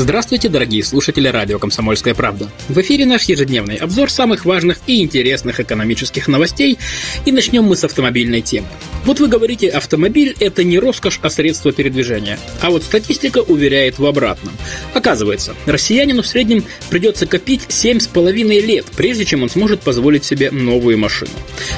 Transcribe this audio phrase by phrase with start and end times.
[0.00, 2.48] Здравствуйте, дорогие слушатели радио «Комсомольская правда».
[2.70, 6.78] В эфире наш ежедневный обзор самых важных и интересных экономических новостей.
[7.26, 8.66] И начнем мы с автомобильной темы.
[9.04, 12.38] Вот вы говорите, автомобиль– это не роскошь, а средство передвижения.
[12.62, 14.54] А вот статистика уверяет в обратном.
[14.94, 20.96] Оказывается, россиянину в среднем придется копить 7,5 лет, прежде чем он сможет позволить себе новую
[20.96, 21.32] машину.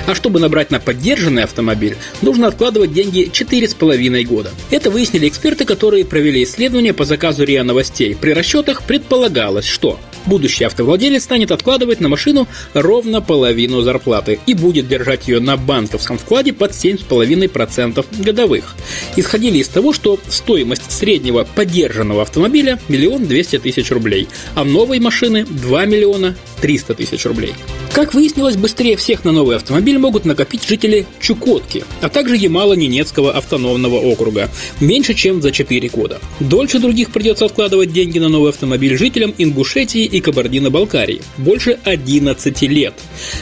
[0.07, 4.51] А чтобы набрать на поддержанный автомобиль, нужно откладывать деньги 4,5 года.
[4.71, 8.12] Это выяснили эксперты, которые провели исследование по заказу РИА Новостей.
[8.15, 14.89] При расчетах предполагалось, что будущий автовладелец станет откладывать на машину ровно половину зарплаты и будет
[14.89, 18.75] держать ее на банковском вкладе под 7,5% годовых.
[19.17, 25.45] Исходили из того, что стоимость среднего поддержанного автомобиля– миллион двести тысяч рублей, а новой машины–
[25.49, 27.55] 2 миллиона 300 тысяч рублей.
[27.93, 33.97] Как выяснилось, быстрее всех на новый автомобиль могут накопить жители Чукотки, а также Ямало-Ненецкого автономного
[33.97, 34.49] округа,
[34.81, 36.21] меньше чем за 4 года.
[36.41, 42.95] Дольше других придется откладывать деньги на новый автомобиль жителям Ингушетии и Кабардино-Балкарии, больше 11 лет.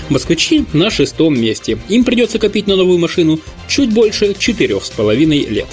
[0.08, 5.68] Москвичи на шестом месте, им придется копить на новую машину чуть больше 4,5 лет.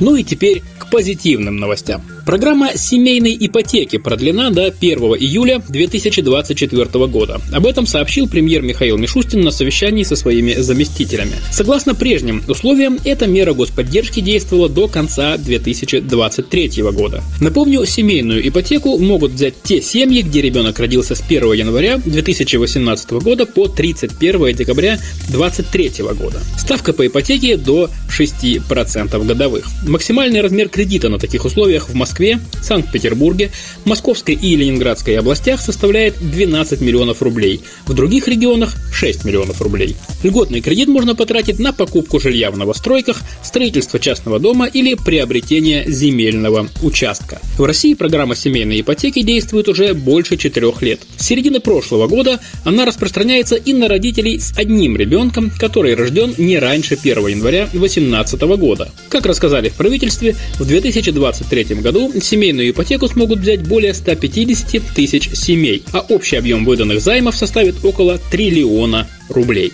[0.00, 2.02] Ну и теперь к позитивным новостям.
[2.26, 7.40] Программа семейной ипотеки продлена до 1 июля 2024 года.
[7.52, 11.32] Об этом сообщил премьер Михаил Мишустин на совещании со своими заместителями.
[11.50, 17.22] Согласно прежним условиям, эта мера господдержки действовала до конца 2023 года.
[17.40, 23.46] Напомню, семейную ипотеку могут взять те семьи, где ребенок родился с 1 января 2018 года
[23.46, 24.98] по 31 декабря
[25.28, 26.40] 2023 года.
[26.58, 29.66] Ставка по ипотеке до 6% годовых.
[29.86, 33.52] Максимальный размер кредита на таких условиях в Москве Москве, Санкт-Петербурге,
[33.84, 39.96] Московской и Ленинградской областях составляет 12 миллионов рублей, в других регионах 6 миллионов рублей.
[40.22, 46.68] Льготный кредит можно потратить на покупку жилья в новостройках, строительство частного дома или приобретение земельного
[46.82, 47.40] участка.
[47.56, 51.00] В России программа семейной ипотеки действует уже больше 4 лет.
[51.16, 56.58] С середины прошлого года она распространяется и на родителей с одним ребенком, который рожден не
[56.58, 58.92] раньше 1 января 2018 года.
[59.08, 65.84] Как рассказали в правительстве, в 2023 году семейную ипотеку смогут взять более 150 тысяч семей,
[65.94, 68.89] а общий объем выданных займов составит около триллиона
[69.28, 69.72] рублей.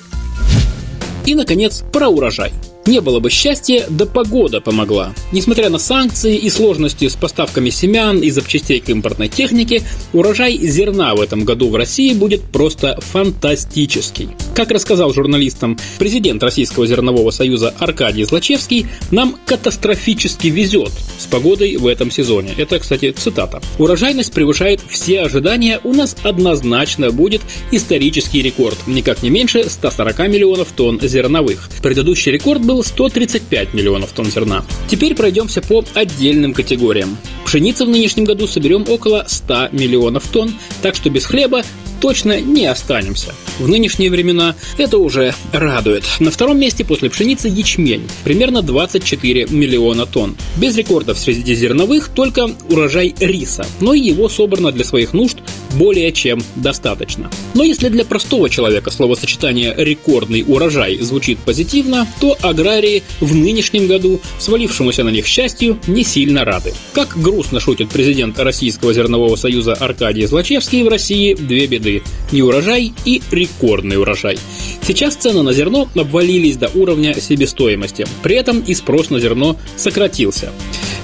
[1.26, 2.52] И, наконец, про урожай.
[2.86, 5.12] Не было бы счастья, да погода помогла.
[5.32, 9.82] Несмотря на санкции и сложности с поставками семян и запчастей к импортной технике,
[10.12, 14.28] урожай зерна в этом году в России будет просто фантастический.
[14.56, 21.86] Как рассказал журналистам президент Российского зернового союза Аркадий Злачевский, нам катастрофически везет с погодой в
[21.86, 22.54] этом сезоне.
[22.56, 23.60] Это, кстати, цитата.
[23.78, 30.68] Урожайность превышает все ожидания, у нас однозначно будет исторический рекорд, никак не меньше 140 миллионов
[30.74, 31.68] тонн зерновых.
[31.82, 34.64] Предыдущий рекорд был 135 миллионов тонн зерна.
[34.88, 37.18] Теперь пройдемся по отдельным категориям.
[37.44, 41.62] Пшеницы в нынешнем году соберем около 100 миллионов тонн, так что без хлеба
[42.00, 43.34] точно не останемся.
[43.58, 46.04] В нынешние времена это уже радует.
[46.20, 48.06] На втором месте после пшеницы ячмень.
[48.24, 50.36] Примерно 24 миллиона тонн.
[50.56, 53.66] Без рекордов среди зерновых только урожай риса.
[53.80, 55.38] Но его собрано для своих нужд
[55.78, 57.30] более чем достаточно.
[57.54, 64.20] Но если для простого человека словосочетание «рекордный урожай» звучит позитивно, то аграрии в нынешнем году
[64.38, 66.74] свалившемуся на них счастью не сильно рады.
[66.92, 73.22] Как грустно шутит президент Российского зернового союза Аркадий Злачевский, в России две беды– неурожай и
[73.30, 74.38] рекордный урожай.
[74.86, 80.52] Сейчас цены на зерно обвалились до уровня себестоимости, при этом и спрос на зерно сократился.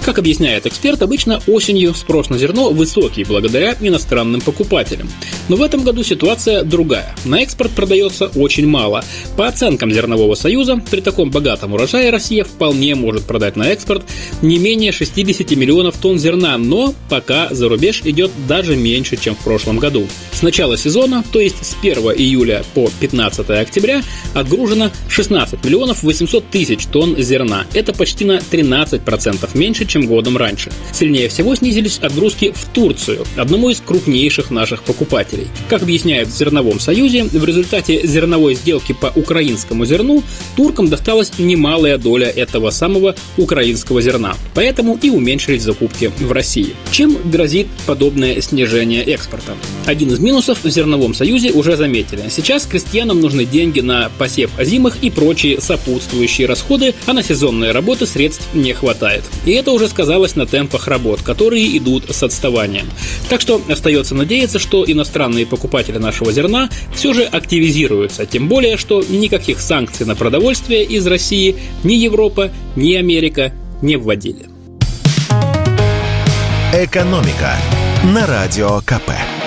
[0.05, 5.09] Как объясняет эксперт, обычно осенью спрос на зерно высокий благодаря иностранным покупателям.
[5.53, 7.15] Но в этом году ситуация другая.
[7.27, 9.05] На экспорт продается очень мало.
[9.37, 14.03] По оценкам Зернового союза, при таком богатом урожае Россия вполне может продать на экспорт
[14.41, 19.41] не менее 60 миллионов тонн зерна, но пока за рубеж идет даже меньше, чем в
[19.41, 20.07] прошлом году.
[20.33, 24.03] С начала сезона, то есть с 1 июля по 15 октября,
[24.33, 27.67] отгружено 16 миллионов 800 тысяч тонн зерна.
[27.75, 30.73] Это почти на 13% меньше, чем годом раньше.
[30.95, 35.42] Сильнее всего снизились отгрузки в Турцию, одному из крупнейших наших покупателей.
[35.69, 40.23] Как объясняют в Зерновом Союзе, в результате зерновой сделки по украинскому зерну
[40.57, 46.75] туркам досталась немалая доля этого самого украинского зерна, поэтому и уменьшились закупки в России.
[46.91, 49.55] Чем грозит подобное снижение экспорта?
[49.87, 52.23] Один из минусов в Зерновом Союзе уже заметили.
[52.31, 58.07] Сейчас крестьянам нужны деньги на посев озимых и прочие сопутствующие расходы, а на сезонные работы
[58.07, 59.25] средств не хватает.
[59.45, 62.87] И это уже сказалось на темпах работ, которые идут с отставанием.
[63.29, 64.85] Так что остается надеяться, что
[65.23, 71.07] иностранные покупатели нашего зерна все же активизируются, тем более, что никаких санкций на продовольствие из
[71.07, 73.53] России ни Европа, ни Америка
[73.83, 74.49] не вводили.
[76.75, 77.57] «Экономика»
[78.05, 79.42] на Радио КП.